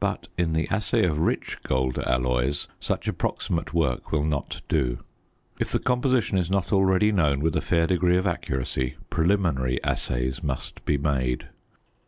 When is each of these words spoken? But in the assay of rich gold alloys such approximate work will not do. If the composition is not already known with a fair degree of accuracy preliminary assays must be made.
But 0.00 0.26
in 0.36 0.52
the 0.52 0.66
assay 0.68 1.06
of 1.06 1.18
rich 1.20 1.58
gold 1.62 1.96
alloys 2.00 2.66
such 2.80 3.06
approximate 3.06 3.72
work 3.72 4.10
will 4.10 4.24
not 4.24 4.62
do. 4.68 5.04
If 5.60 5.70
the 5.70 5.78
composition 5.78 6.38
is 6.38 6.50
not 6.50 6.72
already 6.72 7.12
known 7.12 7.38
with 7.38 7.54
a 7.54 7.60
fair 7.60 7.86
degree 7.86 8.16
of 8.16 8.26
accuracy 8.26 8.96
preliminary 9.10 9.80
assays 9.84 10.42
must 10.42 10.84
be 10.84 10.98
made. 10.98 11.50